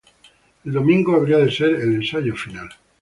El 0.65 0.71
domingo 0.73 1.15
habría 1.15 1.37
de 1.37 1.51
ser 1.51 1.75
el 1.75 1.93
ensayo 1.97 2.35
final. 2.35 2.69